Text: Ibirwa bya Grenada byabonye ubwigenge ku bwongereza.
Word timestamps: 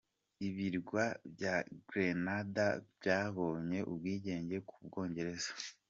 Ibirwa 0.47 1.03
bya 1.33 1.55
Grenada 1.87 2.65
byabonye 2.95 3.79
ubwigenge 3.91 4.57
ku 4.67 4.75
bwongereza. 4.85 5.49